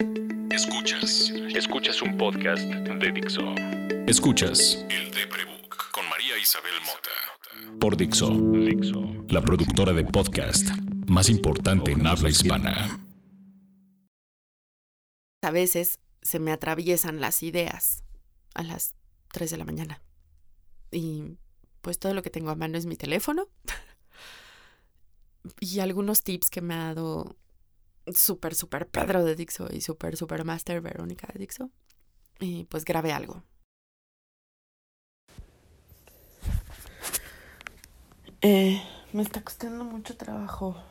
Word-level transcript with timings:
Escuchas. 0.00 1.30
Escuchas 1.54 2.00
un 2.00 2.16
podcast 2.16 2.62
de 2.62 3.12
Dixo. 3.12 3.54
Escuchas 4.06 4.86
El 4.88 5.10
de 5.10 5.26
Prebook 5.26 5.90
con 5.92 6.08
María 6.08 6.38
Isabel 6.38 6.72
Mota. 6.86 7.78
por 7.78 7.98
Dixo, 7.98 8.30
Dixo. 8.30 9.26
la 9.28 9.42
productora 9.42 9.92
de 9.92 10.04
podcast 10.04 10.70
más 11.06 11.28
importante 11.28 11.92
en 11.92 12.06
habla 12.06 12.30
hispana. 12.30 12.98
A 15.42 15.50
veces 15.50 15.98
se 16.22 16.38
me 16.38 16.52
atraviesan 16.52 17.20
las 17.20 17.42
ideas 17.42 18.02
a 18.54 18.62
las 18.62 18.94
3 19.32 19.50
de 19.50 19.56
la 19.58 19.64
mañana. 19.66 20.02
Y 20.90 21.36
pues 21.82 21.98
todo 21.98 22.14
lo 22.14 22.22
que 22.22 22.30
tengo 22.30 22.48
a 22.48 22.56
mano 22.56 22.78
es 22.78 22.86
mi 22.86 22.96
teléfono. 22.96 23.48
y 25.60 25.80
algunos 25.80 26.22
tips 26.22 26.48
que 26.48 26.62
me 26.62 26.72
ha 26.72 26.94
dado 26.94 27.36
súper, 28.14 28.54
súper 28.54 28.88
Pedro 28.88 29.24
de 29.24 29.34
Dixo 29.34 29.68
y 29.70 29.80
súper, 29.80 30.16
súper 30.16 30.44
Master 30.44 30.80
Verónica 30.80 31.28
de 31.32 31.38
Dixo. 31.38 31.70
Y 32.38 32.64
pues 32.64 32.84
grabé 32.84 33.12
algo. 33.12 33.44
Eh, 38.42 38.82
me 39.12 39.22
está 39.22 39.42
costando 39.42 39.84
mucho 39.84 40.16
trabajo 40.16 40.82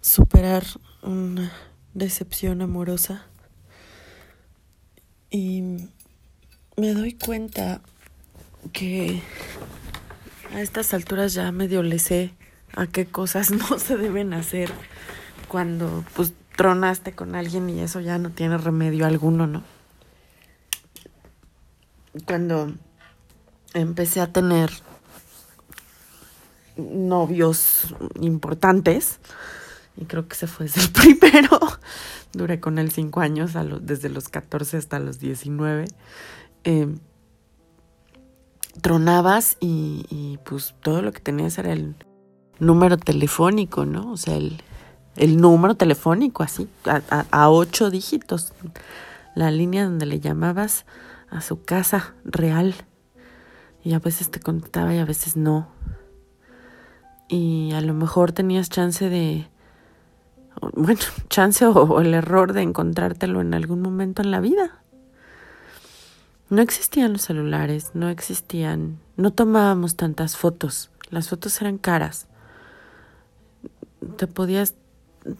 superar 0.00 0.64
una 1.02 1.52
decepción 1.94 2.60
amorosa. 2.62 3.26
Y 5.30 5.62
me 6.76 6.92
doy 6.94 7.14
cuenta 7.14 7.80
que 8.72 9.22
a 10.52 10.60
estas 10.60 10.94
alturas 10.94 11.34
ya 11.34 11.50
medio 11.52 11.82
le 11.82 11.98
sé 11.98 12.34
a 12.74 12.86
qué 12.86 13.06
cosas 13.06 13.50
no 13.70 13.78
se 13.78 13.96
deben 13.96 14.34
hacer 14.34 14.70
cuando 15.48 16.04
pues 16.14 16.32
tronaste 16.56 17.12
con 17.12 17.34
alguien 17.34 17.68
y 17.68 17.80
eso 17.80 18.00
ya 18.00 18.18
no 18.18 18.30
tiene 18.30 18.58
remedio 18.58 19.06
alguno, 19.06 19.46
¿no? 19.46 19.62
Cuando 22.26 22.72
empecé 23.74 24.20
a 24.20 24.32
tener 24.32 24.70
novios 26.76 27.94
importantes, 28.20 29.18
y 29.96 30.04
creo 30.06 30.28
que 30.28 30.36
se 30.36 30.46
fue 30.46 30.66
el 30.66 30.72
primero, 30.92 31.58
duré 32.32 32.60
con 32.60 32.78
él 32.78 32.90
cinco 32.92 33.20
años, 33.20 33.52
desde 33.82 34.08
los 34.08 34.28
14 34.28 34.76
hasta 34.76 34.98
los 34.98 35.18
19, 35.18 35.86
eh, 36.64 36.88
tronabas 38.80 39.56
y, 39.60 40.06
y 40.08 40.38
pues 40.44 40.74
todo 40.82 41.02
lo 41.02 41.12
que 41.12 41.20
tenías 41.20 41.58
era 41.58 41.72
el 41.72 41.96
número 42.58 42.96
telefónico, 42.96 43.84
¿no? 43.84 44.12
O 44.12 44.16
sea, 44.16 44.36
el, 44.36 44.62
el 45.16 45.36
número 45.36 45.74
telefónico 45.74 46.42
así, 46.42 46.68
a, 46.84 47.02
a, 47.10 47.26
a 47.30 47.50
ocho 47.50 47.90
dígitos, 47.90 48.52
la 49.34 49.50
línea 49.50 49.84
donde 49.84 50.06
le 50.06 50.20
llamabas 50.20 50.84
a 51.30 51.40
su 51.40 51.64
casa 51.64 52.14
real. 52.24 52.74
Y 53.82 53.92
a 53.92 53.98
veces 53.98 54.30
te 54.30 54.40
contestaba 54.40 54.94
y 54.94 54.98
a 54.98 55.04
veces 55.04 55.36
no. 55.36 55.68
Y 57.28 57.72
a 57.72 57.80
lo 57.80 57.94
mejor 57.94 58.32
tenías 58.32 58.70
chance 58.70 59.08
de, 59.08 59.48
bueno, 60.72 61.00
chance 61.28 61.64
o, 61.66 61.72
o, 61.72 62.00
el 62.00 62.14
error 62.14 62.52
de 62.52 62.62
encontrártelo 62.62 63.40
en 63.40 63.54
algún 63.54 63.82
momento 63.82 64.22
en 64.22 64.30
la 64.30 64.40
vida. 64.40 64.80
No 66.50 66.62
existían 66.62 67.12
los 67.12 67.22
celulares, 67.22 67.92
no 67.94 68.08
existían, 68.08 68.98
no 69.16 69.32
tomábamos 69.32 69.96
tantas 69.96 70.36
fotos, 70.36 70.90
las 71.10 71.28
fotos 71.28 71.60
eran 71.60 71.78
caras. 71.78 72.28
Te 74.16 74.26
podías 74.26 74.74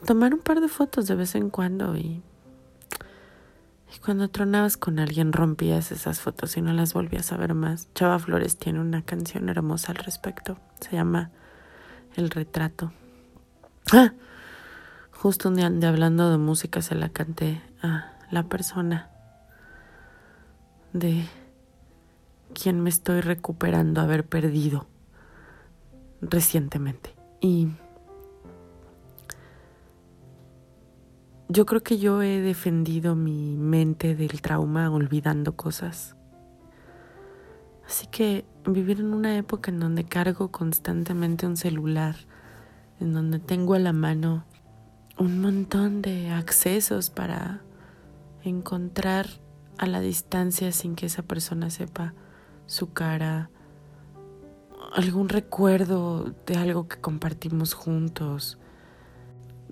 tomar 0.06 0.34
un 0.34 0.40
par 0.40 0.60
de 0.60 0.68
fotos 0.68 1.06
de 1.06 1.14
vez 1.14 1.34
en 1.34 1.50
cuando 1.50 1.96
y, 1.96 2.22
y 3.94 3.98
cuando 4.04 4.28
tronabas 4.28 4.76
con 4.76 4.98
alguien 4.98 5.32
rompías 5.32 5.92
esas 5.92 6.20
fotos 6.20 6.56
y 6.56 6.62
no 6.62 6.72
las 6.72 6.94
volvías 6.94 7.32
a 7.32 7.36
ver 7.36 7.54
más. 7.54 7.88
Chava 7.94 8.18
Flores 8.18 8.56
tiene 8.56 8.80
una 8.80 9.02
canción 9.02 9.48
hermosa 9.48 9.92
al 9.92 9.98
respecto, 9.98 10.58
se 10.80 10.92
llama 10.92 11.30
El 12.16 12.30
retrato. 12.30 12.92
Ah, 13.92 14.12
justo 15.10 15.48
un 15.48 15.56
día 15.56 15.70
de 15.70 15.86
hablando 15.86 16.30
de 16.30 16.38
música 16.38 16.82
se 16.82 16.94
la 16.94 17.10
canté 17.10 17.62
a 17.82 18.12
la 18.30 18.44
persona 18.44 19.10
de 20.92 21.26
quien 22.54 22.80
me 22.80 22.88
estoy 22.88 23.20
recuperando 23.20 24.00
haber 24.00 24.24
perdido 24.24 24.86
recientemente. 26.22 27.14
Y 27.40 27.68
yo 31.54 31.66
creo 31.66 31.84
que 31.84 31.98
yo 31.98 32.20
he 32.20 32.40
defendido 32.40 33.14
mi 33.14 33.56
mente 33.56 34.16
del 34.16 34.42
trauma 34.42 34.90
olvidando 34.90 35.54
cosas. 35.54 36.16
Así 37.86 38.08
que 38.08 38.44
vivir 38.66 38.98
en 38.98 39.14
una 39.14 39.36
época 39.36 39.70
en 39.70 39.78
donde 39.78 40.02
cargo 40.02 40.50
constantemente 40.50 41.46
un 41.46 41.56
celular, 41.56 42.16
en 42.98 43.12
donde 43.12 43.38
tengo 43.38 43.74
a 43.74 43.78
la 43.78 43.92
mano 43.92 44.44
un 45.16 45.40
montón 45.40 46.02
de 46.02 46.30
accesos 46.30 47.10
para 47.10 47.62
encontrar 48.42 49.28
a 49.78 49.86
la 49.86 50.00
distancia 50.00 50.72
sin 50.72 50.96
que 50.96 51.06
esa 51.06 51.22
persona 51.22 51.70
sepa 51.70 52.14
su 52.66 52.92
cara, 52.92 53.48
algún 54.92 55.28
recuerdo 55.28 56.34
de 56.46 56.56
algo 56.56 56.88
que 56.88 57.00
compartimos 57.00 57.74
juntos, 57.74 58.58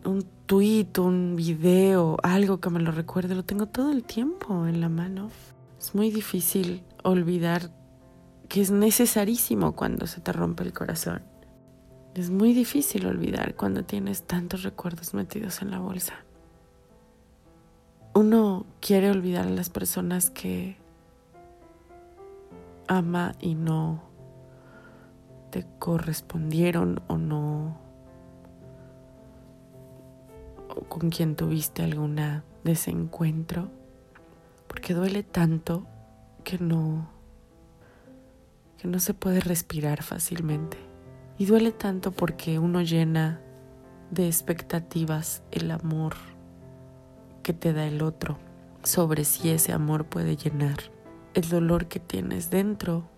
un 0.05 0.23
tweet, 0.53 0.99
un 0.99 1.35
video, 1.35 2.19
algo 2.23 2.61
que 2.61 2.69
me 2.69 2.79
lo 2.79 2.93
recuerde, 2.93 3.35
lo 3.35 3.43
tengo 3.43 3.69
todo 3.69 3.91
el 3.91 4.05
tiempo 4.05 4.67
en 4.67 4.83
la 4.83 4.91
mano. 4.91 5.31
Es 5.81 5.95
muy 5.95 6.11
difícil 6.11 6.85
olvidar 7.05 7.71
que 8.51 8.61
es 8.61 8.71
necesarísimo 8.71 9.75
cuando 9.75 10.07
se 10.07 10.21
te 10.21 10.31
rompe 10.31 10.63
el 10.63 10.75
corazón. 10.75 11.23
Es 12.15 12.29
muy 12.29 12.53
difícil 12.53 13.07
olvidar 13.07 13.55
cuando 13.55 13.87
tienes 13.87 14.25
tantos 14.25 14.63
recuerdos 14.63 15.15
metidos 15.15 15.63
en 15.63 15.71
la 15.71 15.79
bolsa. 15.79 16.17
Uno 18.13 18.67
quiere 18.83 19.11
olvidar 19.11 19.47
a 19.47 19.51
las 19.51 19.71
personas 19.71 20.29
que 20.29 20.77
ama 22.89 23.37
y 23.41 23.55
no 23.55 24.03
te 25.51 25.65
correspondieron 25.79 27.01
o 27.09 27.17
no 27.17 27.82
con 30.89 31.11
quien 31.11 31.37
tuviste 31.37 31.83
alguna 31.83 32.45
desencuentro 32.65 33.71
porque 34.67 34.95
duele 34.95 35.23
tanto 35.23 35.87
que 36.45 36.59
no 36.59 37.11
que 38.79 38.89
no 38.89 38.99
se 38.99 39.15
puede 39.15 39.41
respirar 39.41 40.03
fácilmente 40.03 40.77
y 41.39 41.47
duele 41.47 41.73
tanto 41.73 42.11
porque 42.13 42.59
uno 42.59 42.83
llena 42.83 43.41
de 44.11 44.27
expectativas 44.27 45.43
el 45.51 45.71
amor 45.71 46.15
que 47.43 47.53
te 47.53 47.73
da 47.73 47.87
el 47.87 48.03
otro 48.03 48.39
sobre 48.83 49.25
si 49.25 49.51
ese 49.51 49.73
amor 49.73 50.07
puede 50.07 50.37
llenar 50.37 50.77
el 51.35 51.49
dolor 51.49 51.87
que 51.87 52.01
tienes 52.01 52.51
dentro 52.51 53.09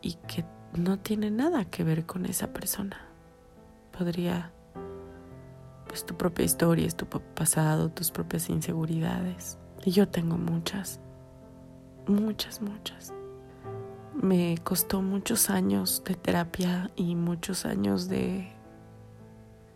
y 0.00 0.14
que 0.26 0.44
no 0.76 0.98
tiene 0.98 1.30
nada 1.30 1.64
que 1.64 1.84
ver 1.84 2.06
con 2.06 2.26
esa 2.26 2.52
persona. 2.52 3.08
Podría, 3.96 4.51
pues 5.92 6.06
tu 6.06 6.16
propia 6.16 6.46
historia, 6.46 6.86
es 6.86 6.96
tu 6.96 7.04
pasado, 7.04 7.90
tus 7.90 8.10
propias 8.10 8.48
inseguridades. 8.48 9.58
Y 9.84 9.90
yo 9.90 10.08
tengo 10.08 10.38
muchas, 10.38 11.00
muchas, 12.06 12.62
muchas. 12.62 13.12
Me 14.14 14.56
costó 14.64 15.02
muchos 15.02 15.50
años 15.50 16.02
de 16.06 16.14
terapia 16.14 16.90
y 16.96 17.14
muchos 17.14 17.66
años 17.66 18.08
de 18.08 18.50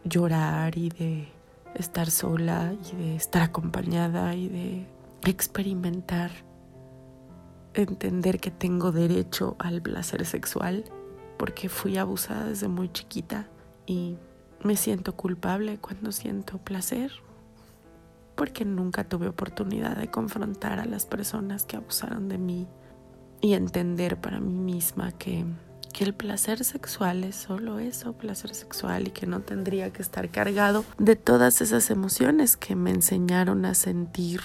llorar 0.05 0.79
y 0.79 0.89
de 0.89 1.29
estar 1.75 2.11
sola 2.11 2.73
y 2.73 2.97
de 2.97 3.17
estar 3.17 3.43
acompañada 3.43 4.35
y 4.35 4.49
de 4.49 4.87
experimentar, 5.29 6.31
entender 7.75 8.41
que 8.41 8.51
tengo 8.51 8.91
derecho 8.91 9.55
al 9.59 9.83
placer 9.83 10.25
sexual 10.25 10.87
porque 11.37 11.69
fui 11.69 11.99
abusada 11.99 12.47
desde 12.47 12.69
muy 12.69 12.91
chiquita 12.91 13.49
y 13.85 14.17
me 14.63 14.77
siento 14.77 15.15
culpable 15.15 15.79
cuando 15.79 16.13
siento 16.13 16.59
placer 16.59 17.13
porque 18.35 18.65
nunca 18.65 19.05
tuve 19.05 19.29
oportunidad 19.29 19.97
de 19.97 20.11
confrontar 20.11 20.79
a 20.79 20.85
las 20.85 21.07
personas 21.07 21.65
que 21.65 21.77
abusaron 21.77 22.29
de 22.29 22.39
mí 22.39 22.69
y 23.41 23.55
entender 23.55 24.21
para 24.21 24.41
mí 24.41 24.55
misma 24.55 25.13
que 25.13 25.47
que 25.97 26.05
el 26.05 26.13
placer 26.13 26.63
sexual 26.63 27.25
es 27.25 27.37
solo 27.37 27.79
eso, 27.79 28.13
placer 28.13 28.55
sexual 28.55 29.09
y 29.09 29.13
que 29.13 29.27
no 29.27 29.41
tendría 29.41 29.95
que 29.95 30.03
estar 30.03 30.29
cargado 30.29 30.85
de 30.99 31.17
todas 31.17 31.63
esas 31.63 31.89
emociones 31.89 32.59
que 32.59 32.77
me 32.77 32.91
enseñaron 32.91 33.65
a 33.65 33.73
sentir 33.73 34.43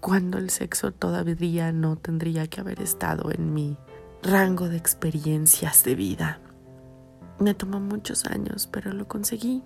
cuando 0.00 0.36
el 0.36 0.50
sexo 0.50 0.92
todavía 0.92 1.72
no 1.72 1.96
tendría 1.96 2.46
que 2.46 2.60
haber 2.60 2.82
estado 2.82 3.30
en 3.30 3.54
mi 3.54 3.78
rango 4.22 4.68
de 4.68 4.76
experiencias 4.76 5.82
de 5.82 5.94
vida. 5.94 6.40
Me 7.42 7.54
tomó 7.54 7.80
muchos 7.80 8.24
años, 8.26 8.68
pero 8.70 8.92
lo 8.92 9.08
conseguí. 9.08 9.64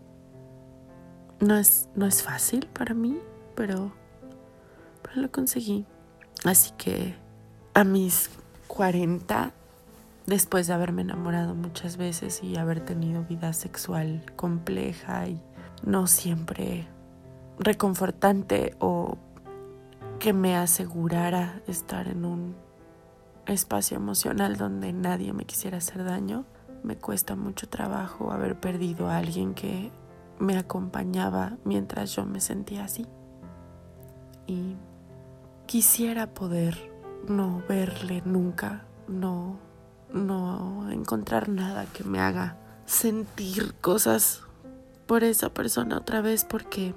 No 1.40 1.58
es, 1.58 1.90
no 1.94 2.06
es 2.06 2.22
fácil 2.22 2.66
para 2.68 2.94
mí, 2.94 3.18
pero, 3.54 3.92
pero 5.02 5.20
lo 5.20 5.30
conseguí. 5.30 5.84
Así 6.46 6.72
que 6.78 7.14
a 7.74 7.84
mis 7.84 8.30
40, 8.66 9.52
después 10.24 10.66
de 10.66 10.72
haberme 10.72 11.02
enamorado 11.02 11.54
muchas 11.54 11.98
veces 11.98 12.42
y 12.42 12.56
haber 12.56 12.80
tenido 12.80 13.24
vida 13.24 13.52
sexual 13.52 14.24
compleja 14.36 15.28
y 15.28 15.38
no 15.84 16.06
siempre 16.06 16.88
reconfortante 17.58 18.74
o 18.78 19.18
que 20.18 20.32
me 20.32 20.56
asegurara 20.56 21.60
estar 21.66 22.08
en 22.08 22.24
un 22.24 22.56
espacio 23.44 23.98
emocional 23.98 24.56
donde 24.56 24.94
nadie 24.94 25.34
me 25.34 25.44
quisiera 25.44 25.76
hacer 25.76 26.04
daño, 26.04 26.46
me 26.82 26.96
cuesta 26.96 27.36
mucho 27.36 27.68
trabajo 27.68 28.32
haber 28.32 28.58
perdido 28.58 29.08
a 29.08 29.18
alguien 29.18 29.54
que 29.54 29.90
me 30.38 30.56
acompañaba 30.56 31.56
mientras 31.64 32.14
yo 32.14 32.24
me 32.26 32.40
sentía 32.40 32.84
así. 32.84 33.06
Y 34.46 34.76
quisiera 35.66 36.28
poder 36.34 36.92
no 37.28 37.62
verle 37.68 38.22
nunca, 38.24 38.86
no 39.08 39.58
no 40.12 40.90
encontrar 40.90 41.48
nada 41.48 41.86
que 41.86 42.04
me 42.04 42.20
haga 42.20 42.56
sentir 42.86 43.74
cosas 43.80 44.42
por 45.06 45.24
esa 45.24 45.50
persona 45.52 45.98
otra 45.98 46.20
vez 46.20 46.44
porque 46.44 46.94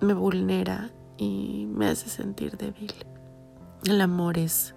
me 0.00 0.14
vulnera 0.14 0.90
y 1.16 1.66
me 1.70 1.88
hace 1.88 2.08
sentir 2.08 2.56
débil. 2.56 2.92
El 3.84 4.00
amor 4.00 4.38
es 4.38 4.74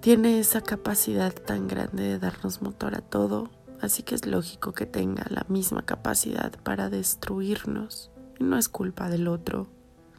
tiene 0.00 0.38
esa 0.38 0.60
capacidad 0.60 1.34
tan 1.34 1.66
grande 1.66 2.04
de 2.04 2.18
darnos 2.18 2.62
motor 2.62 2.94
a 2.94 3.00
todo, 3.00 3.50
así 3.80 4.02
que 4.02 4.14
es 4.14 4.26
lógico 4.26 4.72
que 4.72 4.86
tenga 4.86 5.26
la 5.28 5.44
misma 5.48 5.84
capacidad 5.84 6.52
para 6.62 6.88
destruirnos. 6.88 8.10
Y 8.38 8.44
no 8.44 8.56
es 8.56 8.68
culpa 8.68 9.10
del 9.10 9.26
otro, 9.26 9.66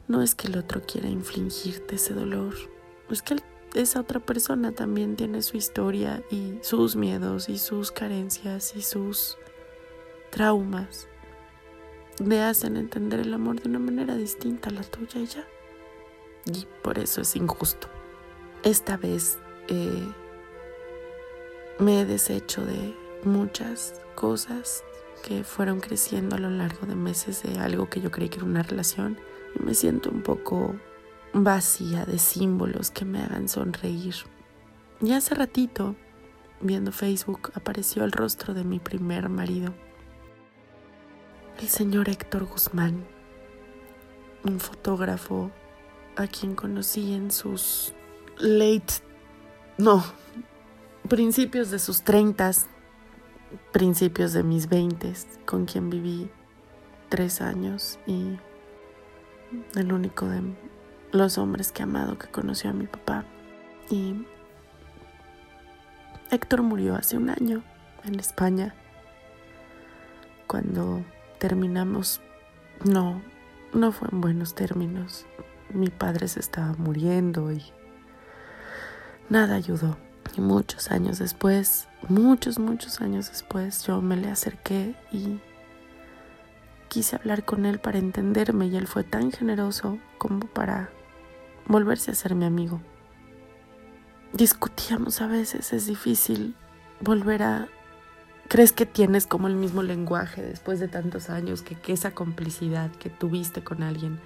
no 0.06 0.22
es 0.22 0.34
que 0.34 0.48
el 0.48 0.58
otro 0.58 0.82
quiera 0.82 1.08
infligirte 1.08 1.94
ese 1.94 2.12
dolor, 2.12 2.54
es 3.08 3.22
que 3.22 3.36
esa 3.74 4.00
otra 4.00 4.20
persona 4.20 4.72
también 4.72 5.16
tiene 5.16 5.42
su 5.42 5.56
historia 5.56 6.22
y 6.30 6.58
sus 6.62 6.96
miedos 6.96 7.48
y 7.48 7.56
sus 7.56 7.90
carencias 7.92 8.74
y 8.76 8.82
sus 8.82 9.38
traumas. 10.30 11.08
Me 12.22 12.42
hacen 12.42 12.76
entender 12.76 13.20
el 13.20 13.32
amor 13.32 13.62
de 13.62 13.68
una 13.68 13.78
manera 13.78 14.14
distinta 14.16 14.68
a 14.68 14.72
la 14.72 14.82
tuya 14.82 15.20
y 15.20 15.26
ya. 15.26 15.46
Y 16.46 16.66
por 16.82 16.98
eso 16.98 17.20
es 17.22 17.36
injusto. 17.36 17.88
Esta 18.62 18.96
vez 18.96 19.38
me 21.78 22.00
he 22.00 22.04
deshecho 22.04 22.64
de 22.64 22.94
muchas 23.24 24.00
cosas 24.14 24.84
que 25.26 25.44
fueron 25.44 25.80
creciendo 25.80 26.36
a 26.36 26.38
lo 26.38 26.50
largo 26.50 26.86
de 26.86 26.94
meses 26.94 27.42
de 27.42 27.58
algo 27.58 27.88
que 27.88 28.00
yo 28.00 28.10
creí 28.10 28.28
que 28.28 28.36
era 28.36 28.46
una 28.46 28.62
relación 28.62 29.18
y 29.58 29.62
me 29.62 29.74
siento 29.74 30.10
un 30.10 30.22
poco 30.22 30.74
vacía 31.32 32.04
de 32.04 32.18
símbolos 32.18 32.90
que 32.90 33.04
me 33.04 33.22
hagan 33.22 33.48
sonreír. 33.48 34.14
Y 35.00 35.12
hace 35.12 35.34
ratito, 35.34 35.94
viendo 36.60 36.92
Facebook, 36.92 37.52
apareció 37.54 38.04
el 38.04 38.12
rostro 38.12 38.54
de 38.54 38.64
mi 38.64 38.78
primer 38.78 39.28
marido, 39.28 39.72
el 41.60 41.68
señor 41.68 42.08
Héctor 42.08 42.44
Guzmán, 42.44 43.06
un 44.44 44.60
fotógrafo 44.60 45.50
a 46.16 46.26
quien 46.26 46.54
conocí 46.54 47.14
en 47.14 47.30
sus 47.30 47.94
late 48.38 49.09
no, 49.80 50.04
principios 51.08 51.70
de 51.70 51.78
sus 51.78 52.02
treintas, 52.02 52.68
principios 53.72 54.32
de 54.32 54.42
mis 54.42 54.68
veintes, 54.68 55.26
con 55.46 55.66
quien 55.66 55.90
viví 55.90 56.30
tres 57.08 57.40
años 57.40 57.98
y 58.06 58.38
el 59.74 59.92
único 59.92 60.26
de 60.26 60.42
los 61.12 61.38
hombres 61.38 61.72
que 61.72 61.82
he 61.82 61.84
amado 61.84 62.18
que 62.18 62.28
conoció 62.28 62.70
a 62.70 62.72
mi 62.72 62.86
papá. 62.86 63.24
Y 63.90 64.24
Héctor 66.30 66.62
murió 66.62 66.94
hace 66.94 67.16
un 67.16 67.30
año 67.30 67.64
en 68.04 68.20
España. 68.20 68.74
Cuando 70.46 71.04
terminamos, 71.38 72.20
no, 72.84 73.22
no 73.72 73.92
fue 73.92 74.08
en 74.12 74.20
buenos 74.20 74.54
términos. 74.54 75.26
Mi 75.72 75.88
padre 75.88 76.28
se 76.28 76.40
estaba 76.40 76.74
muriendo 76.74 77.50
y 77.52 77.62
nada 79.30 79.54
ayudó. 79.54 79.96
Y 80.36 80.40
muchos 80.42 80.90
años 80.90 81.18
después, 81.18 81.88
muchos, 82.08 82.58
muchos 82.58 83.00
años 83.00 83.30
después, 83.30 83.84
yo 83.86 84.02
me 84.02 84.16
le 84.16 84.28
acerqué 84.28 84.94
y 85.10 85.40
quise 86.88 87.16
hablar 87.16 87.44
con 87.44 87.64
él 87.64 87.78
para 87.78 87.98
entenderme 87.98 88.66
y 88.66 88.76
él 88.76 88.86
fue 88.86 89.02
tan 89.02 89.32
generoso 89.32 89.98
como 90.18 90.40
para 90.40 90.90
volverse 91.66 92.10
a 92.10 92.14
ser 92.14 92.34
mi 92.34 92.44
amigo. 92.44 92.80
Discutíamos 94.32 95.20
a 95.20 95.26
veces, 95.26 95.72
es 95.72 95.86
difícil 95.86 96.54
volver 97.00 97.42
a... 97.42 97.68
¿Crees 98.48 98.72
que 98.72 98.86
tienes 98.86 99.26
como 99.26 99.46
el 99.46 99.54
mismo 99.54 99.82
lenguaje 99.82 100.42
después 100.42 100.80
de 100.80 100.88
tantos 100.88 101.30
años, 101.30 101.62
que, 101.62 101.76
que 101.76 101.92
esa 101.92 102.12
complicidad 102.12 102.90
que 102.90 103.08
tuviste 103.08 103.62
con 103.62 103.84
alguien 103.84 104.18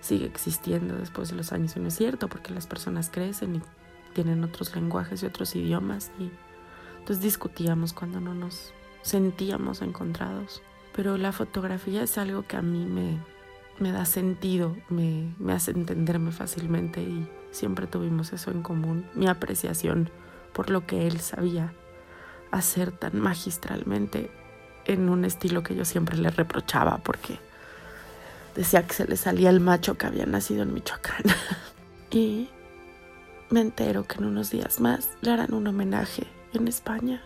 sigue 0.00 0.26
existiendo 0.26 0.96
después 0.96 1.30
de 1.30 1.36
los 1.36 1.52
años? 1.52 1.76
Y 1.76 1.80
no 1.80 1.88
es 1.88 1.96
cierto, 1.96 2.28
porque 2.28 2.54
las 2.54 2.68
personas 2.68 3.10
crecen 3.10 3.56
y 3.56 3.62
tienen 4.14 4.44
otros 4.44 4.74
lenguajes 4.74 5.22
y 5.22 5.26
otros 5.26 5.54
idiomas 5.54 6.10
y 6.18 6.30
entonces 6.98 7.22
discutíamos 7.22 7.92
cuando 7.92 8.20
no 8.20 8.34
nos 8.34 8.72
sentíamos 9.02 9.82
encontrados. 9.82 10.62
Pero 10.96 11.18
la 11.18 11.32
fotografía 11.32 12.02
es 12.02 12.16
algo 12.16 12.46
que 12.46 12.56
a 12.56 12.62
mí 12.62 12.86
me, 12.86 13.18
me 13.78 13.92
da 13.92 14.06
sentido, 14.06 14.76
me, 14.88 15.34
me 15.38 15.52
hace 15.52 15.72
entenderme 15.72 16.32
fácilmente 16.32 17.02
y 17.02 17.28
siempre 17.50 17.86
tuvimos 17.86 18.32
eso 18.32 18.50
en 18.50 18.62
común, 18.62 19.06
mi 19.14 19.26
apreciación 19.26 20.10
por 20.54 20.70
lo 20.70 20.86
que 20.86 21.06
él 21.06 21.20
sabía 21.20 21.74
hacer 22.50 22.92
tan 22.92 23.20
magistralmente 23.20 24.30
en 24.86 25.08
un 25.08 25.24
estilo 25.24 25.62
que 25.62 25.74
yo 25.74 25.84
siempre 25.84 26.16
le 26.16 26.30
reprochaba 26.30 26.98
porque 26.98 27.38
decía 28.54 28.86
que 28.86 28.94
se 28.94 29.06
le 29.06 29.16
salía 29.16 29.50
el 29.50 29.60
macho 29.60 29.98
que 29.98 30.06
había 30.06 30.26
nacido 30.26 30.62
en 30.62 30.72
Michoacán. 30.72 31.24
y 32.10 32.48
me 33.50 33.60
entero 33.60 34.04
que 34.04 34.18
en 34.18 34.26
unos 34.26 34.50
días 34.50 34.80
más 34.80 35.10
le 35.20 35.30
harán 35.30 35.54
un 35.54 35.66
homenaje 35.66 36.26
en 36.52 36.68
España. 36.68 37.22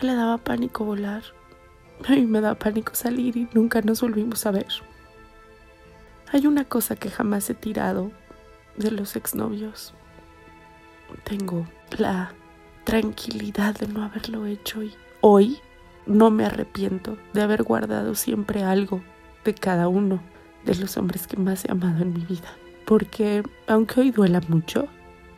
Le 0.00 0.14
daba 0.14 0.38
pánico 0.38 0.84
volar. 0.84 1.22
A 2.06 2.12
mí 2.12 2.26
me 2.26 2.40
da 2.40 2.54
pánico 2.54 2.94
salir 2.94 3.36
y 3.36 3.48
nunca 3.52 3.80
nos 3.82 4.00
volvimos 4.00 4.44
a 4.46 4.50
ver. 4.50 4.66
Hay 6.32 6.46
una 6.46 6.64
cosa 6.64 6.96
que 6.96 7.10
jamás 7.10 7.48
he 7.50 7.54
tirado 7.54 8.10
de 8.76 8.90
los 8.90 9.16
exnovios. 9.16 9.94
Tengo 11.24 11.66
la 11.98 12.32
tranquilidad 12.84 13.76
de 13.76 13.86
no 13.86 14.02
haberlo 14.02 14.46
hecho 14.46 14.82
y 14.82 14.94
hoy 15.20 15.60
no 16.06 16.30
me 16.30 16.46
arrepiento 16.46 17.16
de 17.32 17.42
haber 17.42 17.62
guardado 17.62 18.14
siempre 18.14 18.64
algo 18.64 19.02
de 19.44 19.54
cada 19.54 19.88
uno 19.88 20.20
de 20.64 20.74
los 20.76 20.96
hombres 20.96 21.26
que 21.26 21.36
más 21.36 21.64
he 21.64 21.70
amado 21.70 22.02
en 22.02 22.14
mi 22.14 22.24
vida. 22.24 22.56
Porque 22.86 23.42
aunque 23.66 24.00
hoy 24.00 24.10
duela 24.10 24.40
mucho, 24.48 24.88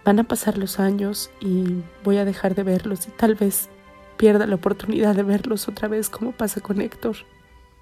Van 0.05 0.19
a 0.19 0.25
pasar 0.25 0.59
los 0.59 0.81
años 0.81 1.31
y 1.41 1.83
voy 2.03 2.19
a 2.19 2.25
dejar 2.25 2.55
de 2.55 2.63
verlos 2.63 3.09
y 3.09 3.11
tal 3.11 3.35
vez 3.35 3.71
pierda 4.17 4.47
la 4.47 4.57
oportunidad 4.57 5.15
de 5.15 5.23
verlos 5.23 5.67
otra 5.69 5.89
vez 5.89 6.11
como 6.11 6.33
pasa 6.33 6.61
con 6.61 6.81
Héctor. 6.81 7.17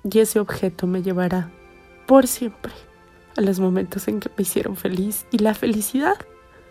Y 0.04 0.20
ese 0.20 0.38
objeto 0.38 0.86
me 0.86 1.02
llevará 1.02 1.50
por 2.06 2.26
siempre 2.26 2.72
a 3.36 3.40
los 3.40 3.58
momentos 3.58 4.06
en 4.08 4.20
que 4.20 4.28
me 4.36 4.42
hicieron 4.42 4.76
feliz 4.76 5.26
y 5.30 5.38
la 5.38 5.54
felicidad 5.54 6.16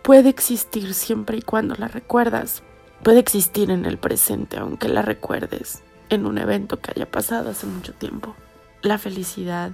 puede 0.02 0.30
existir 0.30 0.94
siempre 0.94 1.38
y 1.38 1.42
cuando 1.42 1.74
la 1.74 1.88
recuerdas. 1.88 2.62
Puede 3.02 3.18
existir 3.18 3.70
en 3.70 3.84
el 3.84 3.98
presente 3.98 4.58
aunque 4.58 4.88
la 4.88 5.02
recuerdes 5.02 5.82
en 6.08 6.24
un 6.24 6.38
evento 6.38 6.78
que 6.80 6.92
haya 6.94 7.10
pasado 7.10 7.50
hace 7.50 7.66
mucho 7.66 7.92
tiempo. 7.92 8.34
La 8.80 8.98
felicidad 8.98 9.72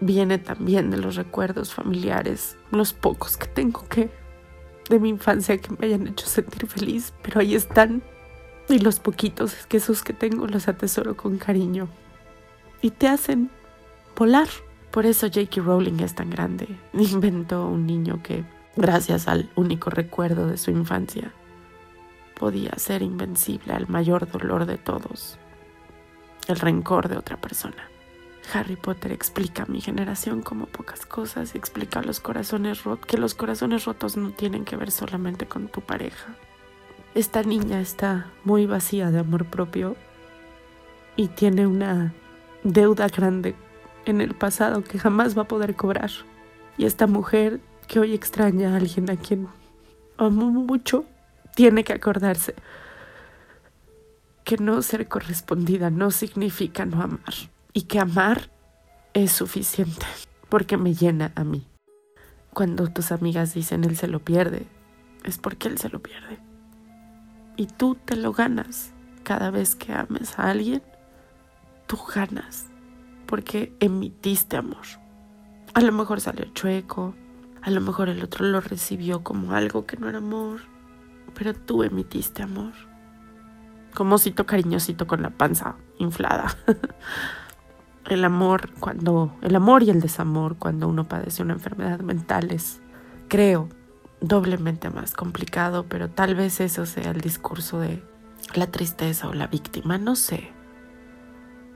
viene 0.00 0.38
también 0.38 0.90
de 0.90 0.96
los 0.98 1.16
recuerdos 1.16 1.72
familiares, 1.72 2.56
los 2.70 2.92
pocos 2.92 3.36
que 3.36 3.46
tengo 3.46 3.86
que 3.88 4.10
de 4.88 4.98
mi 4.98 5.08
infancia 5.08 5.58
que 5.58 5.70
me 5.70 5.86
hayan 5.86 6.06
hecho 6.06 6.26
sentir 6.26 6.66
feliz, 6.66 7.12
pero 7.22 7.40
ahí 7.40 7.54
están. 7.54 8.02
Y 8.68 8.78
los 8.78 8.98
poquitos 8.98 9.54
que 9.66 9.76
esos 9.76 10.02
que 10.02 10.12
tengo 10.12 10.46
los 10.46 10.68
atesoro 10.68 11.16
con 11.16 11.38
cariño. 11.38 11.88
Y 12.82 12.90
te 12.90 13.08
hacen 13.08 13.50
volar. 14.16 14.48
Por 14.90 15.06
eso 15.06 15.26
J.K. 15.26 15.60
Rowling 15.60 16.00
es 16.00 16.14
tan 16.14 16.30
grande. 16.30 16.68
Inventó 16.92 17.66
un 17.66 17.86
niño 17.86 18.22
que, 18.22 18.44
gracias 18.76 19.28
al 19.28 19.50
único 19.54 19.90
recuerdo 19.90 20.46
de 20.46 20.56
su 20.56 20.70
infancia, 20.70 21.32
podía 22.38 22.72
ser 22.76 23.02
invencible 23.02 23.72
al 23.72 23.88
mayor 23.88 24.30
dolor 24.30 24.66
de 24.66 24.78
todos, 24.78 25.38
el 26.48 26.56
rencor 26.56 27.08
de 27.08 27.16
otra 27.16 27.36
persona. 27.40 27.88
Harry 28.52 28.76
Potter 28.76 29.12
explica 29.12 29.64
a 29.64 29.66
mi 29.66 29.80
generación 29.80 30.42
como 30.42 30.66
pocas 30.66 31.04
cosas 31.04 31.54
y 31.54 31.58
explica 31.58 32.02
los 32.02 32.20
corazones 32.20 32.84
rotos, 32.84 33.06
que 33.06 33.18
los 33.18 33.34
corazones 33.34 33.84
rotos 33.84 34.16
no 34.16 34.30
tienen 34.30 34.64
que 34.64 34.76
ver 34.76 34.90
solamente 34.90 35.46
con 35.46 35.68
tu 35.68 35.80
pareja. 35.80 36.34
Esta 37.14 37.42
niña 37.42 37.80
está 37.80 38.30
muy 38.44 38.66
vacía 38.66 39.10
de 39.10 39.18
amor 39.18 39.46
propio 39.46 39.96
y 41.16 41.28
tiene 41.28 41.66
una 41.66 42.12
deuda 42.62 43.08
grande 43.08 43.54
en 44.04 44.20
el 44.20 44.34
pasado 44.34 44.84
que 44.84 44.98
jamás 44.98 45.36
va 45.36 45.42
a 45.42 45.48
poder 45.48 45.74
cobrar. 45.74 46.10
Y 46.78 46.84
esta 46.84 47.06
mujer 47.06 47.60
que 47.88 47.98
hoy 47.98 48.14
extraña 48.14 48.72
a 48.72 48.76
alguien 48.76 49.10
a 49.10 49.16
quien 49.16 49.48
amo 50.18 50.50
mucho, 50.50 51.04
tiene 51.54 51.84
que 51.84 51.94
acordarse 51.94 52.54
que 54.44 54.58
no 54.58 54.82
ser 54.82 55.08
correspondida 55.08 55.90
no 55.90 56.10
significa 56.10 56.84
no 56.84 57.02
amar 57.02 57.34
y 57.76 57.82
que 57.82 58.00
amar 58.00 58.48
es 59.12 59.32
suficiente 59.32 60.06
porque 60.48 60.78
me 60.78 60.94
llena 60.94 61.32
a 61.34 61.44
mí. 61.44 61.68
Cuando 62.54 62.90
tus 62.90 63.12
amigas 63.12 63.52
dicen 63.52 63.84
él 63.84 63.98
se 63.98 64.08
lo 64.08 64.20
pierde, 64.20 64.66
es 65.24 65.36
porque 65.36 65.68
él 65.68 65.76
se 65.76 65.90
lo 65.90 66.00
pierde. 66.00 66.38
Y 67.54 67.66
tú 67.66 67.94
te 67.94 68.16
lo 68.16 68.32
ganas 68.32 68.94
cada 69.24 69.50
vez 69.50 69.74
que 69.74 69.92
ames 69.92 70.38
a 70.38 70.48
alguien, 70.48 70.82
tú 71.86 71.98
ganas 72.14 72.68
porque 73.26 73.76
emitiste 73.78 74.56
amor. 74.56 74.86
A 75.74 75.82
lo 75.82 75.92
mejor 75.92 76.22
salió 76.22 76.46
chueco, 76.54 77.14
a 77.60 77.68
lo 77.68 77.82
mejor 77.82 78.08
el 78.08 78.24
otro 78.24 78.46
lo 78.46 78.62
recibió 78.62 79.22
como 79.22 79.52
algo 79.52 79.84
que 79.84 79.98
no 79.98 80.08
era 80.08 80.16
amor, 80.16 80.62
pero 81.34 81.52
tú 81.52 81.82
emitiste 81.82 82.42
amor. 82.42 82.72
Como 83.94 84.14
osito 84.14 84.46
cariñosito 84.46 85.06
con 85.06 85.20
la 85.20 85.28
panza 85.28 85.76
inflada. 85.98 86.56
el 88.08 88.24
amor 88.24 88.70
cuando 88.78 89.34
el 89.42 89.56
amor 89.56 89.82
y 89.82 89.90
el 89.90 90.00
desamor 90.00 90.56
cuando 90.56 90.88
uno 90.88 91.08
padece 91.08 91.42
una 91.42 91.54
enfermedad 91.54 92.00
mental 92.00 92.50
es 92.50 92.80
creo 93.28 93.68
doblemente 94.20 94.90
más 94.90 95.12
complicado, 95.12 95.86
pero 95.88 96.08
tal 96.08 96.34
vez 96.34 96.60
eso 96.60 96.86
sea 96.86 97.10
el 97.10 97.20
discurso 97.20 97.80
de 97.80 98.02
la 98.54 98.66
tristeza 98.66 99.28
o 99.28 99.34
la 99.34 99.46
víctima, 99.46 99.98
no 99.98 100.16
sé. 100.16 100.50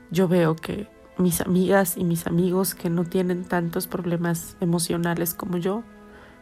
Yo 0.09 0.27
veo 0.27 0.55
que 0.55 0.89
mis 1.17 1.41
amigas 1.41 1.97
y 1.97 2.03
mis 2.03 2.27
amigos 2.27 2.73
que 2.75 2.89
no 2.89 3.03
tienen 3.03 3.45
tantos 3.45 3.87
problemas 3.87 4.57
emocionales 4.59 5.33
como 5.33 5.57
yo 5.57 5.83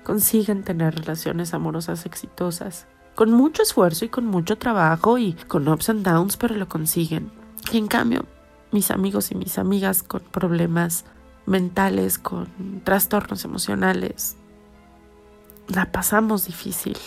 consiguen 0.03 0.63
tener 0.63 0.95
relaciones 0.95 1.53
amorosas 1.53 2.05
exitosas. 2.05 2.87
Con 3.15 3.31
mucho 3.31 3.63
esfuerzo 3.63 4.05
y 4.05 4.09
con 4.09 4.25
mucho 4.25 4.57
trabajo 4.57 5.17
y 5.17 5.33
con 5.33 5.67
ups 5.67 5.89
and 5.89 6.05
downs, 6.05 6.37
pero 6.37 6.55
lo 6.55 6.69
consiguen. 6.69 7.31
Y 7.71 7.77
en 7.77 7.87
cambio, 7.87 8.25
mis 8.71 8.91
amigos 8.91 9.31
y 9.31 9.35
mis 9.35 9.57
amigas 9.57 10.03
con 10.03 10.21
problemas 10.21 11.05
mentales, 11.45 12.19
con 12.19 12.47
trastornos 12.83 13.43
emocionales, 13.45 14.37
la 15.67 15.91
pasamos 15.91 16.45
difícil. 16.45 16.97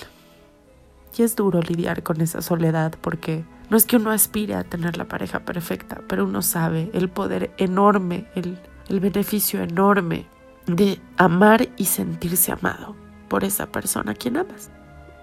Y 1.17 1.23
es 1.23 1.37
duro 1.37 1.61
lidiar 1.61 2.03
con 2.03 2.21
esa 2.21 2.41
soledad 2.43 2.95
porque 3.01 3.45
no 3.71 3.77
es 3.77 3.87
que 3.87 3.97
uno 3.97 4.11
aspire 4.11 4.55
a 4.55 4.65
tener 4.65 4.97
la 4.97 5.09
pareja 5.09 5.41
perfecta, 5.41 6.01
pero 6.09 6.25
uno 6.25 6.43
sabe 6.43 6.91
el 6.95 7.09
poder 7.09 7.53
enorme, 7.59 8.27
el, 8.35 8.59
el 8.89 9.01
beneficio 9.01 9.63
enorme 9.63 10.27
de 10.67 11.01
amar 11.17 11.69
y 11.77 11.85
sentirse 11.87 12.53
amado 12.53 12.97
por 13.29 13.45
esa 13.45 13.67
persona 13.67 14.13
a 14.13 14.15
quien 14.15 14.37
amas. 14.37 14.71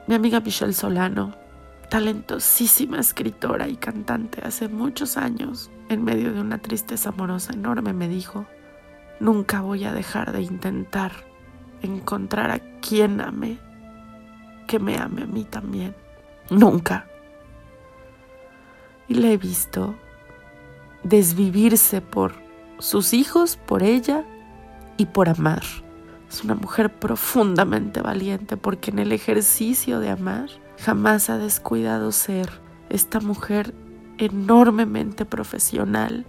Mi 0.07 0.15
amiga 0.15 0.39
Michelle 0.39 0.73
Solano, 0.73 1.35
talentosísima 1.89 2.99
escritora 2.99 3.67
y 3.67 3.75
cantante 3.75 4.41
hace 4.43 4.69
muchos 4.69 5.17
años, 5.17 5.71
en 5.89 6.03
medio 6.03 6.31
de 6.33 6.39
una 6.39 6.59
tristeza 6.59 7.09
amorosa 7.09 7.53
enorme, 7.53 7.93
me 7.93 8.07
dijo, 8.07 8.45
nunca 9.19 9.61
voy 9.61 9.85
a 9.85 9.93
dejar 9.93 10.31
de 10.31 10.41
intentar 10.41 11.11
encontrar 11.81 12.51
a 12.51 12.59
quien 12.79 13.21
ame 13.21 13.57
que 14.67 14.79
me 14.79 14.97
ame 14.97 15.23
a 15.23 15.25
mí 15.25 15.45
también. 15.45 15.95
Nunca. 16.51 17.07
Y 19.07 19.15
la 19.15 19.29
he 19.29 19.37
visto 19.37 19.95
desvivirse 21.03 22.01
por 22.01 22.35
sus 22.77 23.13
hijos, 23.13 23.57
por 23.57 23.81
ella 23.81 24.23
y 24.97 25.07
por 25.07 25.27
amar. 25.27 25.63
Es 26.29 26.43
una 26.43 26.53
mujer 26.53 26.93
profundamente 26.93 28.01
valiente 28.01 28.57
porque 28.57 28.91
en 28.91 28.99
el 28.99 29.11
ejercicio 29.11 29.99
de 29.99 30.11
amar 30.11 30.49
jamás 30.83 31.29
ha 31.29 31.37
descuidado 31.37 32.11
ser 32.11 32.49
esta 32.89 33.19
mujer 33.19 33.73
enormemente 34.17 35.25
profesional. 35.25 36.25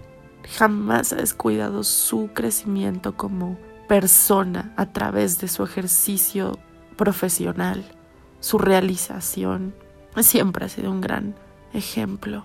Jamás 0.58 1.12
ha 1.12 1.16
descuidado 1.16 1.84
su 1.84 2.30
crecimiento 2.34 3.16
como 3.16 3.58
persona 3.88 4.72
a 4.76 4.86
través 4.86 5.40
de 5.40 5.48
su 5.48 5.64
ejercicio 5.64 6.58
profesional 6.96 7.84
su 8.40 8.58
realización. 8.58 9.74
Siempre 10.16 10.64
ha 10.64 10.68
sido 10.68 10.90
un 10.90 11.00
gran 11.00 11.36
ejemplo. 11.72 12.44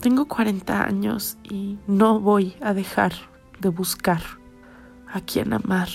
Tengo 0.00 0.26
40 0.26 0.82
años 0.82 1.36
y 1.44 1.78
no 1.86 2.18
voy 2.18 2.56
a 2.60 2.74
dejar 2.74 3.12
de 3.60 3.68
buscar 3.68 4.22
a 5.06 5.20
quien 5.20 5.52
amar 5.52 5.88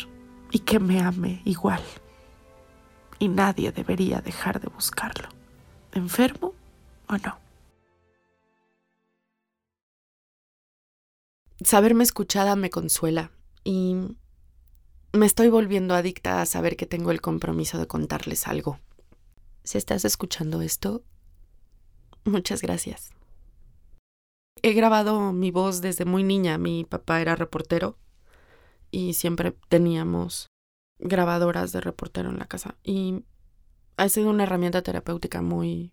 y 0.52 0.60
que 0.60 0.80
me 0.80 1.02
ame 1.02 1.42
igual. 1.44 1.82
Y 3.20 3.28
nadie 3.30 3.72
debería 3.72 4.22
dejar 4.22 4.60
de 4.60 4.68
buscarlo, 4.68 5.30
enfermo 5.94 6.54
o 7.08 7.18
no. 7.18 7.38
Saberme 11.64 12.04
escuchada 12.04 12.56
me 12.56 12.70
consuela 12.70 13.32
y 13.64 13.96
me 15.14 15.26
estoy 15.26 15.48
volviendo 15.48 15.96
adicta 15.96 16.42
a 16.42 16.46
saber 16.46 16.76
que 16.76 16.86
tengo 16.86 17.12
el 17.12 17.22
compromiso 17.22 17.78
de 17.78 17.88
contarles 17.88 18.48
algo. 18.48 18.80
Si 19.64 19.78
estás 19.78 20.04
escuchando 20.04 20.62
esto, 20.62 21.04
muchas 22.26 22.62
gracias. 22.62 23.12
He 24.62 24.74
grabado 24.74 25.32
mi 25.32 25.52
voz 25.52 25.82
desde 25.82 26.06
muy 26.06 26.24
niña. 26.24 26.58
Mi 26.58 26.84
papá 26.86 27.22
era 27.22 27.36
reportero 27.36 27.98
y 28.92 29.14
siempre 29.14 29.56
teníamos 29.70 30.48
grabadoras 31.00 31.72
de 31.72 31.82
reportero 31.82 32.30
en 32.30 32.40
la 32.40 32.46
casa. 32.46 32.76
Y 32.84 33.24
ha 33.98 34.10
sido 34.10 34.30
una 34.30 34.44
herramienta 34.44 34.82
terapéutica 34.82 35.42
muy 35.42 35.92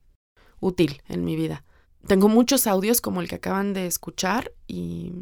útil 0.61 1.03
en 1.09 1.25
mi 1.25 1.37
vida. 1.37 1.65
Tengo 2.07 2.29
muchos 2.29 2.67
audios 2.67 3.01
como 3.01 3.21
el 3.21 3.29
que 3.29 3.37
acaban 3.37 3.75
de 3.75 3.87
escuchar 3.87 4.53
y 4.67 5.13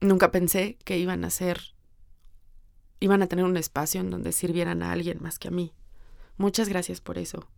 nunca 0.00 0.32
pensé 0.32 0.78
que 0.84 0.98
iban 0.98 1.24
a 1.24 1.30
ser 1.30 1.76
iban 2.98 3.22
a 3.22 3.26
tener 3.26 3.44
un 3.44 3.56
espacio 3.56 4.00
en 4.00 4.10
donde 4.10 4.32
sirvieran 4.32 4.82
a 4.82 4.92
alguien 4.92 5.18
más 5.22 5.38
que 5.38 5.48
a 5.48 5.50
mí. 5.50 5.74
Muchas 6.36 6.68
gracias 6.68 7.00
por 7.00 7.18
eso. 7.18 7.48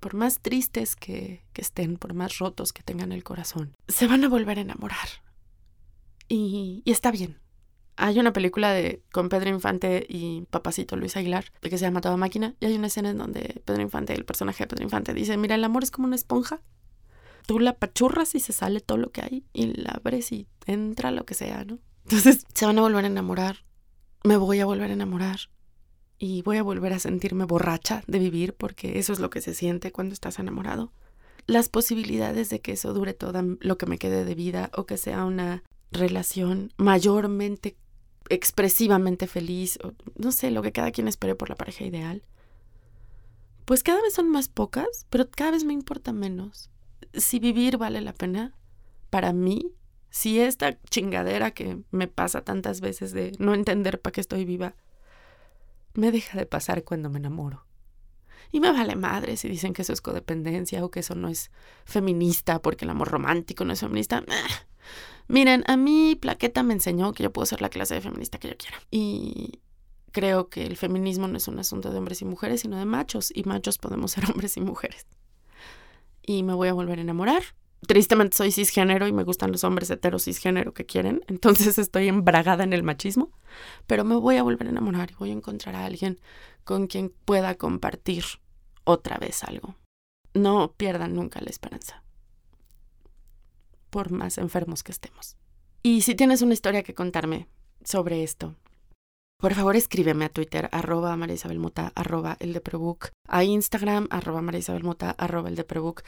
Por 0.00 0.14
más 0.14 0.40
tristes 0.40 0.96
que, 0.96 1.44
estén, 1.54 1.96
por 1.96 2.14
más 2.14 2.38
rotos 2.38 2.72
que 2.72 2.82
tengan 2.82 3.12
el 3.12 3.24
corazón, 3.24 3.74
se 3.88 4.06
van 4.06 4.24
a 4.24 4.28
volver 4.28 4.58
a 4.58 4.62
enamorar. 4.62 5.08
Y 6.28 6.82
está 6.86 7.10
bien. 7.10 7.40
Hay 7.96 8.18
una 8.18 8.32
película 8.32 8.72
de 8.72 9.02
con 9.12 9.28
Pedro 9.28 9.50
Infante 9.50 10.04
y 10.08 10.42
papacito 10.50 10.96
Luis 10.96 11.16
Aguilar 11.16 11.44
que 11.60 11.78
se 11.78 11.84
llama 11.84 12.00
Toda 12.00 12.16
Máquina 12.16 12.54
y 12.60 12.66
hay 12.66 12.74
una 12.74 12.88
escena 12.88 13.10
en 13.10 13.18
donde 13.18 13.62
Pedro 13.64 13.82
Infante, 13.82 14.14
el 14.14 14.24
personaje 14.24 14.64
de 14.64 14.68
Pedro 14.68 14.84
Infante, 14.84 15.14
dice, 15.14 15.36
mira, 15.36 15.54
el 15.54 15.64
amor 15.64 15.84
es 15.84 15.90
como 15.90 16.06
una 16.06 16.16
esponja. 16.16 16.60
Tú 17.46 17.60
la 17.60 17.76
pachurras 17.76 18.34
y 18.34 18.40
se 18.40 18.52
sale 18.52 18.80
todo 18.80 18.98
lo 18.98 19.12
que 19.12 19.20
hay 19.20 19.44
y 19.52 19.66
la 19.74 19.90
abres 19.90 20.32
y 20.32 20.48
entra 20.66 21.10
lo 21.10 21.24
que 21.24 21.34
sea, 21.34 21.64
¿no? 21.64 21.78
Entonces 22.04 22.46
se 22.54 22.66
van 22.66 22.78
a 22.78 22.82
volver 22.82 23.04
a 23.04 23.08
enamorar 23.08 23.64
me 24.24 24.38
voy 24.38 24.58
a 24.60 24.66
volver 24.66 24.90
a 24.90 24.94
enamorar 24.94 25.50
y 26.18 26.40
voy 26.42 26.56
a 26.56 26.62
volver 26.62 26.94
a 26.94 26.98
sentirme 26.98 27.44
borracha 27.44 28.02
de 28.06 28.18
vivir 28.18 28.54
porque 28.54 28.98
eso 28.98 29.12
es 29.12 29.20
lo 29.20 29.28
que 29.28 29.42
se 29.42 29.52
siente 29.52 29.92
cuando 29.92 30.14
estás 30.14 30.38
enamorado. 30.38 30.92
Las 31.46 31.68
posibilidades 31.68 32.48
de 32.48 32.60
que 32.60 32.72
eso 32.72 32.94
dure 32.94 33.12
todo 33.12 33.42
lo 33.60 33.76
que 33.76 33.84
me 33.84 33.98
quede 33.98 34.24
de 34.24 34.34
vida 34.34 34.70
o 34.74 34.86
que 34.86 34.96
sea 34.96 35.26
una 35.26 35.62
relación 35.92 36.72
mayormente 36.78 37.76
expresivamente 38.28 39.26
feliz, 39.26 39.78
o 39.82 39.92
no 40.16 40.32
sé, 40.32 40.50
lo 40.50 40.62
que 40.62 40.72
cada 40.72 40.90
quien 40.90 41.08
espere 41.08 41.34
por 41.34 41.48
la 41.48 41.56
pareja 41.56 41.84
ideal, 41.84 42.22
pues 43.64 43.82
cada 43.82 44.02
vez 44.02 44.14
son 44.14 44.28
más 44.30 44.48
pocas, 44.48 45.06
pero 45.10 45.28
cada 45.30 45.52
vez 45.52 45.64
me 45.64 45.72
importa 45.72 46.12
menos. 46.12 46.70
Si 47.14 47.38
vivir 47.38 47.78
vale 47.78 48.00
la 48.00 48.12
pena, 48.12 48.54
para 49.10 49.32
mí 49.32 49.72
si 50.14 50.38
esta 50.38 50.80
chingadera 50.82 51.50
que 51.50 51.82
me 51.90 52.06
pasa 52.06 52.42
tantas 52.42 52.80
veces 52.80 53.10
de 53.10 53.32
no 53.40 53.52
entender 53.52 54.00
para 54.00 54.12
qué 54.12 54.20
estoy 54.20 54.44
viva, 54.44 54.76
me 55.94 56.12
deja 56.12 56.38
de 56.38 56.46
pasar 56.46 56.84
cuando 56.84 57.10
me 57.10 57.18
enamoro. 57.18 57.66
Y 58.52 58.60
me 58.60 58.70
vale 58.70 58.94
madre 58.94 59.36
si 59.36 59.48
dicen 59.48 59.72
que 59.72 59.82
eso 59.82 59.92
es 59.92 60.00
codependencia 60.00 60.84
o 60.84 60.90
que 60.92 61.00
eso 61.00 61.16
no 61.16 61.26
es 61.26 61.50
feminista 61.84 62.62
porque 62.62 62.84
el 62.84 62.92
amor 62.92 63.08
romántico 63.08 63.64
no 63.64 63.72
es 63.72 63.80
feminista. 63.80 64.22
Miren, 65.28 65.64
a 65.66 65.76
mí 65.76 66.16
Plaqueta 66.20 66.62
me 66.62 66.74
enseñó 66.74 67.12
que 67.12 67.22
yo 67.22 67.32
puedo 67.32 67.46
ser 67.46 67.60
la 67.60 67.68
clase 67.68 67.94
de 67.94 68.00
feminista 68.00 68.38
que 68.38 68.48
yo 68.48 68.56
quiera. 68.56 68.78
Y 68.90 69.60
creo 70.12 70.48
que 70.48 70.66
el 70.66 70.76
feminismo 70.76 71.28
no 71.28 71.36
es 71.36 71.48
un 71.48 71.58
asunto 71.58 71.90
de 71.90 71.98
hombres 71.98 72.22
y 72.22 72.24
mujeres, 72.24 72.60
sino 72.60 72.76
de 72.76 72.84
machos. 72.84 73.32
Y 73.34 73.44
machos 73.44 73.78
podemos 73.78 74.12
ser 74.12 74.24
hombres 74.30 74.56
y 74.56 74.60
mujeres. 74.60 75.06
Y 76.26 76.42
me 76.42 76.54
voy 76.54 76.68
a 76.68 76.72
volver 76.72 76.98
a 76.98 77.02
enamorar 77.02 77.42
tristemente 77.84 78.36
soy 78.36 78.50
cisgénero 78.50 79.06
y 79.06 79.12
me 79.12 79.24
gustan 79.24 79.52
los 79.52 79.64
hombres 79.64 79.90
heteros 79.90 80.24
cisgénero 80.24 80.74
que 80.74 80.86
quieren, 80.86 81.22
entonces 81.28 81.78
estoy 81.78 82.08
embragada 82.08 82.64
en 82.64 82.72
el 82.72 82.82
machismo, 82.82 83.30
pero 83.86 84.04
me 84.04 84.16
voy 84.16 84.36
a 84.36 84.42
volver 84.42 84.66
a 84.66 84.70
enamorar 84.70 85.10
y 85.10 85.14
voy 85.14 85.30
a 85.30 85.34
encontrar 85.34 85.76
a 85.76 85.84
alguien 85.84 86.20
con 86.64 86.86
quien 86.86 87.12
pueda 87.24 87.54
compartir 87.54 88.24
otra 88.84 89.18
vez 89.18 89.44
algo. 89.44 89.76
No 90.32 90.72
pierdan 90.76 91.14
nunca 91.14 91.40
la 91.40 91.50
esperanza, 91.50 92.02
por 93.94 94.10
más 94.10 94.38
enfermos 94.38 94.82
que 94.82 94.90
estemos. 94.90 95.36
Y 95.80 96.02
si 96.02 96.16
tienes 96.16 96.42
una 96.42 96.52
historia 96.52 96.82
que 96.82 96.94
contarme 96.94 97.46
sobre 97.84 98.24
esto, 98.24 98.56
por 99.38 99.54
favor 99.54 99.76
escríbeme 99.76 100.24
a 100.24 100.30
Twitter, 100.30 100.68
arroba 100.72 101.16
María 101.16 101.36
arroba 101.94 102.36
el 102.40 102.52
de 102.52 102.60
Prebook, 102.60 103.10
a 103.28 103.44
Instagram, 103.44 104.08
arroba 104.10 104.42
María 104.42 104.62
arroba 105.16 105.48
el 105.48 105.54
de 105.54 105.62
Prebook. 105.62 106.02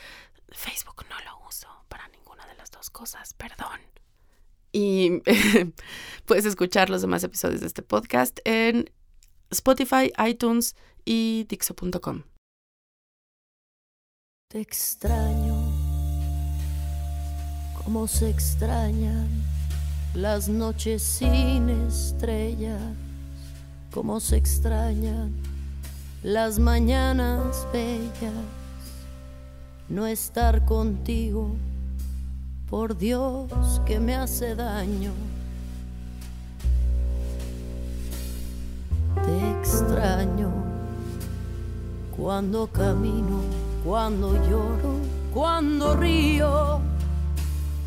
Facebook 0.48 1.04
no 1.08 1.16
lo 1.30 1.46
uso 1.46 1.68
para 1.86 2.08
ninguna 2.08 2.44
de 2.48 2.56
las 2.56 2.72
dos 2.72 2.90
cosas, 2.90 3.34
perdón. 3.34 3.78
Y 4.72 5.22
puedes 6.24 6.44
escuchar 6.44 6.90
los 6.90 7.02
demás 7.02 7.22
episodios 7.22 7.60
de 7.60 7.68
este 7.68 7.82
podcast 7.82 8.40
en 8.44 8.90
Spotify, 9.50 10.12
iTunes 10.26 10.74
y 11.04 11.46
Dixo.com. 11.48 12.24
Te 14.48 14.60
extraño, 14.60 15.45
como 17.86 18.08
se 18.08 18.28
extrañan 18.28 19.28
las 20.12 20.48
noches 20.48 21.04
sin 21.04 21.70
estrellas, 21.70 22.80
como 23.92 24.18
se 24.18 24.38
extrañan 24.38 25.32
las 26.24 26.58
mañanas 26.58 27.64
bellas, 27.72 28.34
no 29.88 30.04
estar 30.04 30.64
contigo, 30.64 31.54
por 32.68 32.98
Dios 32.98 33.80
que 33.86 34.00
me 34.00 34.16
hace 34.16 34.56
daño. 34.56 35.12
Te 39.14 39.60
extraño 39.60 40.50
cuando 42.16 42.66
camino, 42.66 43.42
cuando 43.84 44.34
lloro, 44.48 44.96
cuando 45.32 45.94
río, 45.94 46.80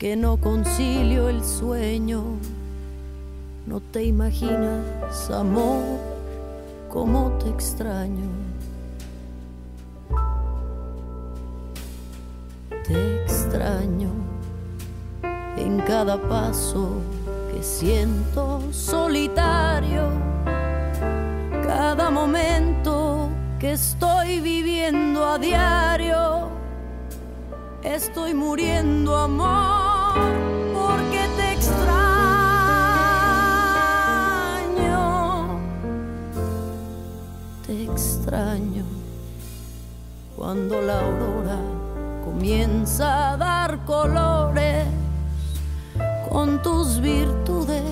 que 0.00 0.16
no 0.16 0.38
concilio 0.38 1.28
el 1.28 1.44
sueño. 1.44 2.22
No 3.66 3.80
te 3.80 4.02
imaginas, 4.02 5.30
amor, 5.30 5.82
cómo 6.88 7.32
te 7.32 7.50
extraño. 7.50 8.30
Te 12.86 13.22
extraño 13.24 14.08
en 15.58 15.80
cada 15.80 16.16
paso 16.16 16.94
que 17.52 17.62
siento 17.62 18.62
solitario, 18.72 20.08
cada 21.62 22.08
momento 22.08 23.28
que 23.58 23.72
estoy 23.72 24.40
viviendo 24.40 25.26
a 25.26 25.38
diario. 25.38 26.48
Estoy 27.82 28.34
muriendo, 28.34 29.16
amor, 29.16 29.89
cuando 40.50 40.80
la 40.82 40.98
aurora 40.98 41.58
comienza 42.24 43.30
a 43.30 43.36
dar 43.36 43.84
colores 43.84 44.84
con 46.28 46.60
tus 46.60 46.98
virtudes, 47.00 47.84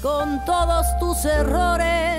con 0.00 0.44
todos 0.44 0.86
tus 1.00 1.24
errores, 1.24 2.15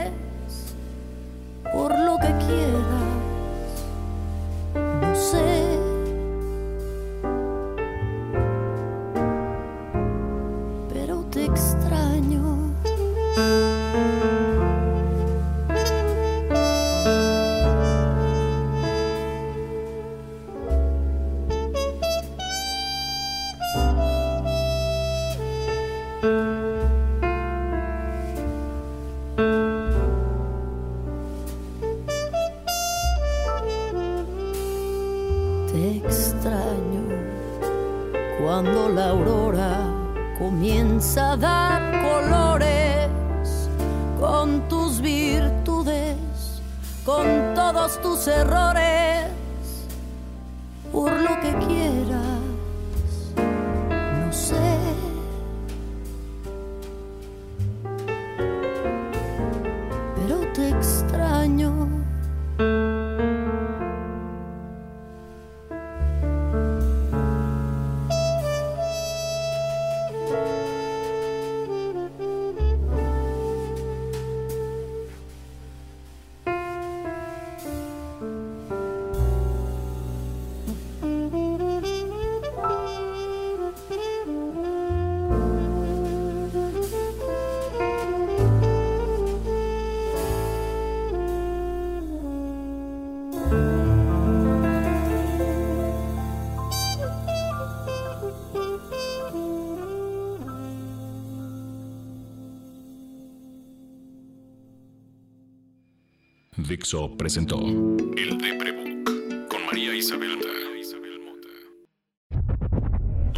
Dixo 106.68 107.16
presentó 107.16 107.60
El 107.62 108.38
de 108.40 108.54
Prebook 108.60 109.48
con 109.48 109.66
María 109.68 109.96
Isabel 109.96 110.38
Mota. 110.38 111.50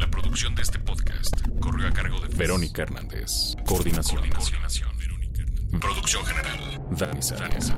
La 0.01 0.09
producción 0.09 0.55
de 0.55 0.63
este 0.63 0.79
podcast 0.79 1.35
corrió 1.59 1.87
a 1.87 1.91
cargo 1.91 2.19
de 2.21 2.35
Verónica 2.35 2.81
Hernández. 2.81 3.55
Coordinación. 3.67 4.21
Coordinación. 4.31 4.89
Producción 5.79 6.25
general. 6.25 6.81
Dani 6.97 7.21
Sánchez. 7.21 7.73